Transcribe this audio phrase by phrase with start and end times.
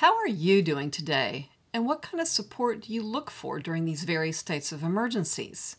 [0.00, 1.48] How are you doing today?
[1.72, 5.76] And what kind of support do you look for during these various states of emergencies?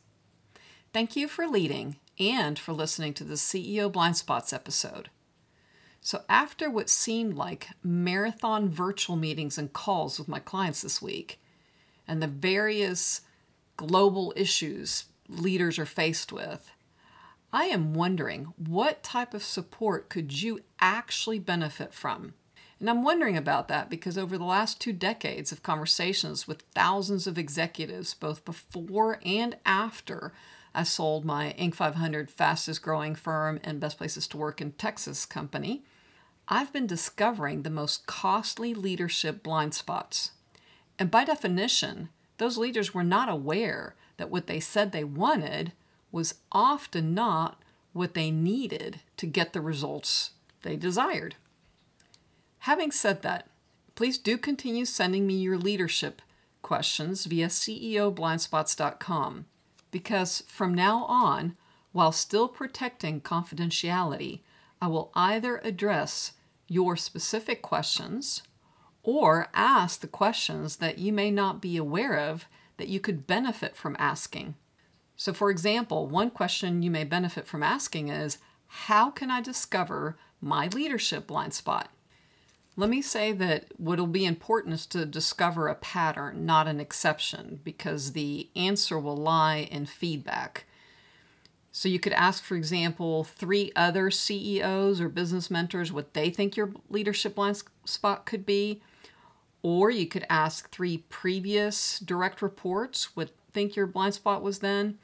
[0.91, 5.11] Thank you for leading and for listening to the CEO Blind Spots episode.
[6.01, 11.39] So, after what seemed like marathon virtual meetings and calls with my clients this week,
[12.07, 13.21] and the various
[13.75, 16.71] global issues leaders are faced with,
[17.53, 22.33] I am wondering what type of support could you actually benefit from?
[22.79, 27.25] And I'm wondering about that because over the last two decades of conversations with thousands
[27.25, 30.31] of executives, both before and after
[30.75, 31.73] I sold my Inc.
[31.73, 35.83] 500 fastest growing firm and best places to work in Texas company,
[36.47, 40.31] I've been discovering the most costly leadership blind spots.
[40.99, 45.73] And by definition, those leaders were not aware that what they said they wanted
[46.11, 47.61] was often not
[47.93, 50.31] what they needed to get the results
[50.61, 51.35] they desired.
[52.67, 53.47] Having said that,
[53.95, 56.21] please do continue sending me your leadership
[56.61, 59.45] questions via CEOblindspots.com
[59.89, 61.55] because from now on,
[61.93, 64.41] while still protecting confidentiality,
[64.81, 66.33] I will either address
[66.67, 68.43] your specific questions
[69.01, 73.77] or ask the questions that you may not be aware of that you could benefit
[73.77, 74.55] from asking.
[75.15, 80.17] So, for example, one question you may benefit from asking is How can I discover
[80.41, 81.91] my leadership blind spot?
[82.79, 87.59] Let me say that what'll be important is to discover a pattern, not an exception,
[87.63, 90.65] because the answer will lie in feedback.
[91.71, 96.55] So you could ask, for example, three other CEOs or business mentors what they think
[96.55, 98.83] your leadership blind spot could be.
[99.63, 104.99] Or you could ask three previous direct reports what think your blind spot was then.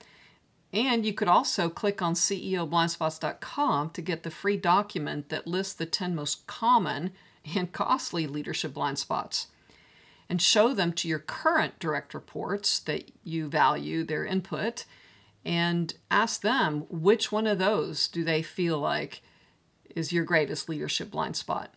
[0.72, 5.88] And you could also click on CEOblindspots.com to get the free document that lists the
[5.88, 7.12] 10 most common
[7.56, 9.48] and costly leadership blind spots
[10.30, 14.86] and show them to your current direct reports that you value their input
[15.46, 19.22] and ask them which one of those do they feel like
[19.96, 21.74] is your greatest leadership blind spot.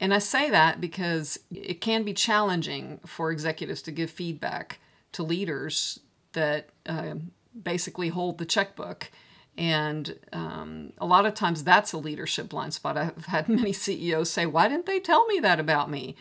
[0.00, 4.80] And I say that because it can be challenging for executives to give feedback
[5.12, 6.00] to leaders
[6.32, 7.14] that uh,
[7.62, 9.10] basically hold the checkbook
[9.56, 12.96] and um, a lot of times that's a leadership blind spot.
[12.96, 16.16] I've had many CEOs say, Why didn't they tell me that about me?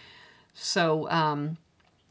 [0.53, 1.57] So, um,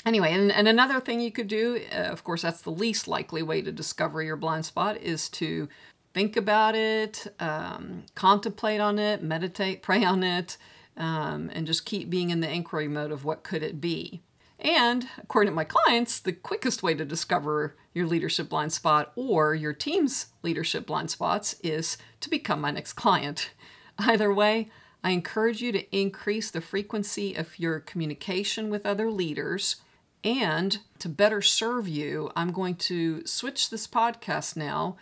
[0.06, 3.42] anyway, and, and another thing you could do, uh, of course, that's the least likely
[3.42, 5.68] way to discover your blind spot, is to
[6.14, 10.56] think about it, um, contemplate on it, meditate, pray on it,
[10.96, 14.22] um, and just keep being in the inquiry mode of what could it be.
[14.60, 19.54] And according to my clients, the quickest way to discover your leadership blind spot or
[19.54, 23.50] your team's leadership blind spots is to become my next client.
[23.98, 24.68] Either way,
[25.02, 29.76] I encourage you to increase the frequency of your communication with other leaders.
[30.22, 34.96] And to better serve you, I'm going to switch this podcast now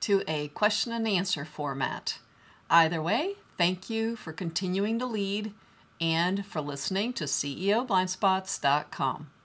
[0.00, 2.18] to a question and answer format.
[2.68, 5.52] Either way, thank you for continuing to lead
[6.00, 9.30] and for listening to CEOblindspots.com.